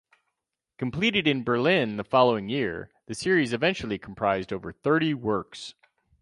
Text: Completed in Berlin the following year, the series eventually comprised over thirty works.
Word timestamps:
Completed 0.79 1.27
in 1.27 1.43
Berlin 1.43 1.97
the 1.97 2.03
following 2.03 2.49
year, 2.49 2.89
the 3.05 3.13
series 3.13 3.53
eventually 3.53 3.99
comprised 3.99 4.51
over 4.51 4.71
thirty 4.71 5.13
works. 5.13 5.75